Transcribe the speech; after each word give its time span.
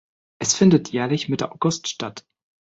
Es 0.39 0.55
findet 0.55 0.89
jährlich 0.89 1.29
Mitte 1.29 1.51
August 1.51 1.87
statt. 1.87 2.25